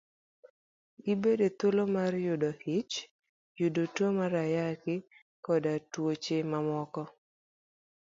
Gibedo 1.03 1.43
e 1.49 1.51
thuolo 1.57 1.83
mar 1.95 2.13
yudo 2.27 2.49
ich, 2.77 2.93
yudo 3.59 3.81
tuo 3.93 4.07
mar 4.19 4.33
Ayaki, 4.45 4.95
koda 5.45 5.73
tuoche 5.91 6.37
mamoko. 6.51 7.03